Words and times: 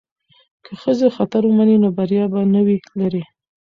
که 0.65 0.71
ښځې 0.81 1.07
خطر 1.15 1.41
ومني 1.45 1.75
نو 1.83 1.89
بریا 1.97 2.23
به 2.31 2.39
نه 2.53 2.61
وي 2.65 2.77
لرې. 2.99 3.23